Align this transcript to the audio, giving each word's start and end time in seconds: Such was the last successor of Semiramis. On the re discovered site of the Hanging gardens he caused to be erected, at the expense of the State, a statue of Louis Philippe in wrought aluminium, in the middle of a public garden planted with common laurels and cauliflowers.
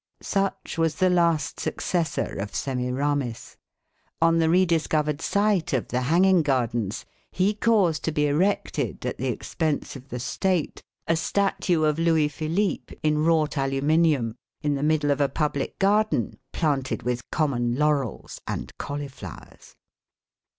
Such 0.23 0.79
was 0.79 0.95
the 0.95 1.11
last 1.11 1.59
successor 1.59 2.35
of 2.39 2.55
Semiramis. 2.55 3.55
On 4.19 4.39
the 4.39 4.49
re 4.49 4.65
discovered 4.65 5.21
site 5.21 5.73
of 5.73 5.89
the 5.89 6.01
Hanging 6.01 6.41
gardens 6.41 7.05
he 7.31 7.53
caused 7.53 8.03
to 8.05 8.11
be 8.11 8.25
erected, 8.25 9.05
at 9.05 9.19
the 9.19 9.27
expense 9.27 9.95
of 9.95 10.09
the 10.09 10.19
State, 10.19 10.81
a 11.07 11.15
statue 11.15 11.83
of 11.83 11.99
Louis 11.99 12.29
Philippe 12.29 12.95
in 13.03 13.23
wrought 13.23 13.57
aluminium, 13.59 14.33
in 14.63 14.73
the 14.73 14.81
middle 14.81 15.11
of 15.11 15.21
a 15.21 15.29
public 15.29 15.77
garden 15.77 16.39
planted 16.51 17.03
with 17.03 17.29
common 17.29 17.75
laurels 17.75 18.41
and 18.47 18.75
cauliflowers. 18.79 19.75